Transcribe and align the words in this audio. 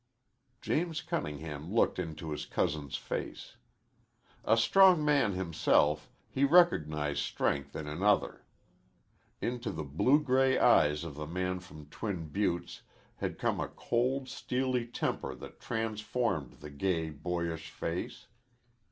James 0.61 0.99
Cunningham 0.99 1.71
looked 1.71 1.99
into 1.99 2.31
his 2.31 2.47
cousin's 2.47 2.95
face. 2.97 3.57
A 4.43 4.57
strong 4.57 5.05
man 5.05 5.33
himself, 5.33 6.09
he 6.27 6.43
recognized 6.43 7.19
strength 7.19 7.75
in 7.75 7.85
another. 7.85 8.43
Into 9.41 9.69
the 9.69 9.83
blue 9.83 10.19
gray 10.19 10.57
eyes 10.57 11.03
of 11.03 11.13
the 11.13 11.27
man 11.27 11.59
from 11.59 11.85
Twin 11.91 12.29
Buttes 12.29 12.81
had 13.17 13.37
come 13.37 13.59
a 13.59 13.67
cold 13.67 14.27
steely 14.27 14.87
temper 14.87 15.35
that 15.35 15.59
transformed 15.61 16.53
the 16.53 16.71
gay, 16.71 17.11
boyish 17.11 17.69
face. 17.69 18.25